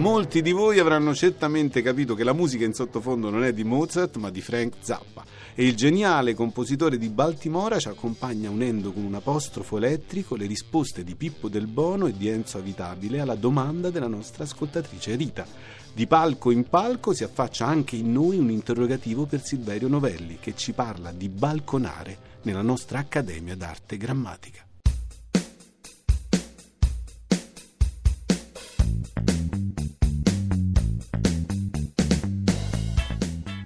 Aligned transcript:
Molti 0.00 0.40
di 0.40 0.52
voi 0.52 0.78
avranno 0.78 1.14
certamente 1.14 1.82
capito 1.82 2.14
che 2.14 2.24
la 2.24 2.32
musica 2.32 2.64
in 2.64 2.72
sottofondo 2.72 3.28
non 3.28 3.44
è 3.44 3.52
di 3.52 3.64
Mozart, 3.64 4.16
ma 4.16 4.30
di 4.30 4.40
Frank 4.40 4.76
Zappa. 4.80 5.22
E 5.54 5.66
il 5.66 5.76
geniale 5.76 6.32
compositore 6.32 6.96
di 6.96 7.10
Baltimora 7.10 7.78
ci 7.78 7.88
accompagna 7.88 8.48
unendo 8.48 8.92
con 8.92 9.04
un 9.04 9.14
apostrofo 9.14 9.76
elettrico 9.76 10.36
le 10.36 10.46
risposte 10.46 11.04
di 11.04 11.16
Pippo 11.16 11.50
Del 11.50 11.66
Bono 11.66 12.06
e 12.06 12.16
di 12.16 12.28
Enzo 12.28 12.56
Avitabile 12.56 13.20
alla 13.20 13.34
domanda 13.34 13.90
della 13.90 14.08
nostra 14.08 14.44
ascoltatrice 14.44 15.16
Rita. 15.16 15.46
Di 15.92 16.06
palco 16.06 16.50
in 16.50 16.66
palco 16.66 17.12
si 17.12 17.22
affaccia 17.22 17.66
anche 17.66 17.96
in 17.96 18.10
noi 18.10 18.38
un 18.38 18.50
interrogativo 18.50 19.26
per 19.26 19.42
Silverio 19.42 19.88
Novelli, 19.88 20.38
che 20.40 20.56
ci 20.56 20.72
parla 20.72 21.12
di 21.12 21.28
balconare 21.28 22.38
nella 22.44 22.62
nostra 22.62 23.00
Accademia 23.00 23.54
d'Arte 23.54 23.98
Grammatica. 23.98 24.64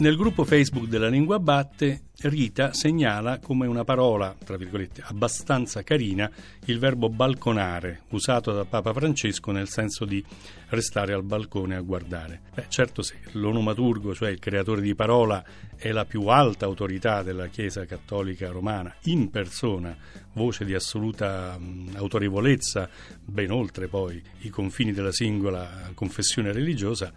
Nel 0.00 0.14
gruppo 0.14 0.44
Facebook 0.44 0.86
della 0.86 1.08
Lingua 1.08 1.40
Batte, 1.40 2.02
Rita 2.20 2.72
segnala 2.72 3.40
come 3.40 3.66
una 3.66 3.82
parola, 3.82 4.32
tra 4.44 4.56
virgolette, 4.56 5.02
abbastanza 5.04 5.82
carina 5.82 6.30
il 6.66 6.78
verbo 6.78 7.08
balconare, 7.08 8.02
usato 8.10 8.52
da 8.52 8.64
Papa 8.64 8.92
Francesco 8.92 9.50
nel 9.50 9.68
senso 9.68 10.04
di 10.04 10.24
restare 10.68 11.14
al 11.14 11.24
balcone 11.24 11.74
a 11.74 11.80
guardare. 11.80 12.42
Beh, 12.54 12.66
certo 12.68 13.02
se 13.02 13.16
l'onomaturgo, 13.32 14.14
cioè 14.14 14.30
il 14.30 14.38
creatore 14.38 14.82
di 14.82 14.94
parola, 14.94 15.44
è 15.74 15.90
la 15.90 16.04
più 16.04 16.28
alta 16.28 16.64
autorità 16.64 17.24
della 17.24 17.48
Chiesa 17.48 17.84
cattolica 17.84 18.50
romana, 18.50 18.94
in 19.06 19.30
persona, 19.30 19.96
voce 20.34 20.64
di 20.64 20.74
assoluta 20.74 21.58
mh, 21.58 21.94
autorevolezza, 21.96 22.88
ben 23.24 23.50
oltre 23.50 23.88
poi 23.88 24.22
i 24.42 24.48
confini 24.48 24.92
della 24.92 25.12
singola 25.12 25.90
confessione 25.92 26.52
religiosa, 26.52 27.12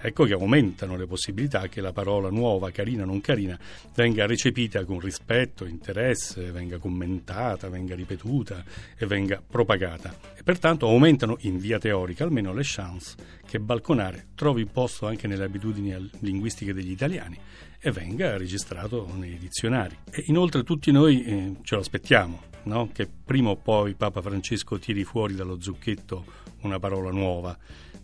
ecco 0.00 0.24
che 0.24 0.32
aumentano 0.32 0.96
le 0.96 1.06
possibilità 1.06 1.68
che 1.68 1.80
la 1.80 1.92
parola 1.92 2.30
nuova, 2.30 2.70
carina 2.70 3.02
o 3.02 3.06
non 3.06 3.20
carina, 3.20 3.58
venga 3.94 4.26
recepita 4.26 4.84
con 4.84 5.00
rispetto, 5.00 5.64
interesse, 5.64 6.50
venga 6.50 6.78
commentata, 6.78 7.68
venga 7.68 7.94
ripetuta 7.94 8.64
e 8.96 9.06
venga 9.06 9.42
propagata. 9.46 10.14
E 10.36 10.42
pertanto 10.42 10.86
aumentano 10.86 11.36
in 11.40 11.58
via 11.58 11.78
teorica 11.78 12.24
almeno 12.24 12.52
le 12.52 12.62
chance 12.64 13.14
che 13.46 13.58
balconare 13.58 14.28
trovi 14.34 14.66
posto 14.66 15.06
anche 15.06 15.26
nelle 15.26 15.44
abitudini 15.44 16.10
linguistiche 16.20 16.72
degli 16.72 16.90
italiani 16.90 17.38
e 17.78 17.90
venga 17.90 18.36
registrato 18.36 19.08
nei 19.14 19.38
dizionari. 19.38 19.96
E 20.10 20.24
inoltre 20.26 20.62
tutti 20.62 20.90
noi 20.90 21.22
eh, 21.22 21.54
ce 21.62 21.74
lo 21.74 21.80
aspettiamo, 21.80 22.42
no? 22.64 22.90
che 22.92 23.06
prima 23.06 23.50
o 23.50 23.56
poi 23.56 23.94
Papa 23.94 24.20
Francesco 24.20 24.78
tiri 24.78 25.04
fuori 25.04 25.34
dallo 25.34 25.60
zucchetto 25.60 26.24
una 26.62 26.78
parola 26.78 27.10
nuova 27.10 27.56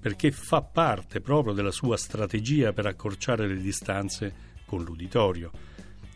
perché 0.00 0.30
fa 0.30 0.62
parte 0.62 1.20
proprio 1.20 1.52
della 1.52 1.70
sua 1.70 1.96
strategia 1.96 2.72
per 2.72 2.86
accorciare 2.86 3.46
le 3.46 3.60
distanze 3.60 4.48
con 4.64 4.82
l'uditorio 4.82 5.50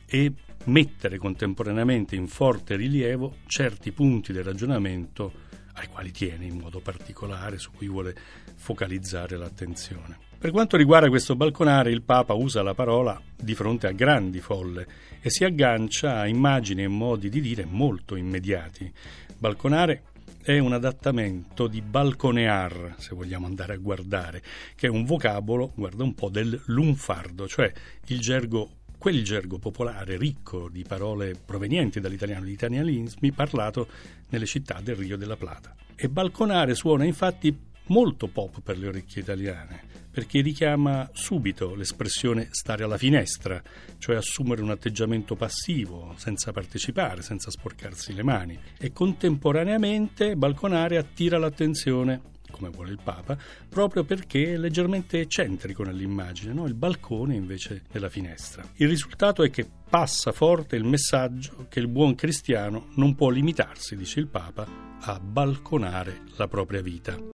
e 0.07 0.33
mettere 0.65 1.19
contemporaneamente 1.19 2.17
in 2.17 2.27
forte 2.27 2.77
rilievo 2.77 3.37
certi 3.47 3.93
punti 3.93 4.33
del 4.33 4.45
ragionamento 4.45 5.43
ai 5.75 5.89
quali 5.89 6.13
tiene 6.13 6.47
in 6.47 6.59
modo 6.59 6.81
particolare, 6.81 7.59
su 7.59 7.71
cui 7.73 7.89
vuole 7.89 8.15
focalizzare 8.55 9.37
l'attenzione. 9.37 10.19
Per 10.39 10.53
quanto 10.53 10.77
riguarda 10.77 11.09
questo 11.09 11.37
balconare, 11.37 11.91
il 11.91 12.03
Papa 12.03 12.35
usa 12.35 12.63
la 12.63 12.75
parola 12.75 13.21
di 13.35 13.55
fronte 13.55 13.87
a 13.87 13.93
grandi 13.93 14.41
folle 14.41 14.87
e 15.21 15.31
si 15.31 15.43
aggancia 15.45 16.21
a 16.21 16.27
immagini 16.27 16.83
e 16.83 16.89
modi 16.89 17.29
di 17.29 17.41
dire 17.41 17.65
molto 17.65 18.15
immediati. 18.15 18.93
Balconare 19.39 20.03
è 20.45 20.59
un 20.59 20.75
adattamento 20.75 21.67
di 21.69 21.81
balconear, 21.81 22.97
se 22.99 23.15
vogliamo 23.15 23.47
andare 23.47 23.73
a 23.73 23.77
guardare, 23.79 24.43
che 24.77 24.89
è 24.89 24.91
un 24.91 25.07
vocabolo, 25.07 25.73
guarda 25.75 26.05
un 26.05 26.15
po', 26.15 26.29
del 26.29 26.61
lunfardo, 26.67 27.49
cioè 27.49 27.73
il 28.09 28.21
gergo 28.21 28.83
quel 28.99 29.25
gergo 29.25 29.59
popolare 29.59 30.19
ricco 30.19 30.69
di 30.69 30.83
parole 30.83 31.35
provenienti 31.35 31.99
dall'italiano, 31.99 32.45
di 32.45 32.53
italianismi 32.53 33.33
parlato 33.33 33.89
nelle 34.29 34.47
città 34.47 34.81
del 34.83 34.97
Rio 34.97 35.17
della 35.17 35.37
Plata. 35.37 35.75
E 35.95 36.11
balconare 36.11 36.75
suona 36.75 37.05
infatti 37.05 37.57
molto 37.87 38.29
pop 38.29 38.61
per 38.61 38.77
le 38.77 38.89
orecchie 38.89 39.23
italiane, 39.23 39.83
perché 40.15 40.41
richiama 40.43 41.11
subito 41.13 41.75
l'espressione 41.75 42.47
stare 42.53 42.85
alla 42.85 42.97
finestra, 42.97 43.61
cioè 43.99 44.15
assumere 44.15 44.63
un 44.63 44.71
atteggiamento 44.71 45.35
passivo, 45.35 46.15
senza 46.17 46.53
partecipare, 46.53 47.21
senza 47.21 47.51
sporcarsi 47.51 48.15
le 48.15 48.23
mani. 48.23 48.57
E 48.79 48.93
contemporaneamente 48.93 50.37
balconare 50.37 50.99
attira 50.99 51.37
l'attenzione 51.37 52.33
come 52.55 52.71
vuole 52.71 52.93
il 52.93 53.01
Papa, 53.03 53.37
proprio 53.69 54.05
perché 54.05 54.53
è 54.53 54.57
leggermente 54.57 55.19
eccentrico 55.19 55.83
nell'immagine, 55.83 56.53
no? 56.53 56.67
il 56.67 56.75
balcone 56.75 57.35
invece 57.35 57.83
della 57.91 58.09
finestra. 58.09 58.63
Il 58.77 58.89
risultato 58.89 59.43
è 59.43 59.51
che 59.51 59.69
passa 59.91 60.31
forte 60.31 60.77
il 60.77 60.85
messaggio 60.85 61.67
che 61.69 61.81
il 61.81 61.89
buon 61.89 62.15
cristiano 62.15 62.91
non 62.95 63.17
può 63.17 63.31
limitarsi, 63.31 63.97
dice 63.97 64.21
il 64.21 64.29
Papa, 64.29 64.65
a 65.01 65.19
balconare 65.19 66.23
la 66.37 66.47
propria 66.47 66.81
vita. 66.81 67.19